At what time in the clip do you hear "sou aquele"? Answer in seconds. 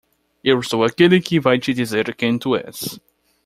0.63-1.21